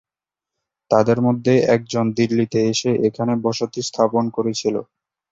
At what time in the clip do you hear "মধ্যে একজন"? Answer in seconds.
1.21-2.05